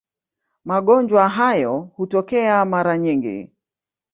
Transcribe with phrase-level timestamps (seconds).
[0.65, 3.51] Magonjwa hayo hutokea mara nyingi.